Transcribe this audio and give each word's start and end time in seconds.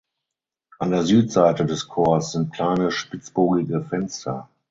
An 0.79 0.89
der 0.89 1.03
Südseite 1.03 1.63
des 1.67 1.87
Chors 1.87 2.31
sind 2.31 2.51
kleine 2.53 2.89
spitzbogige 2.89 3.83
Fenster. 3.83 4.49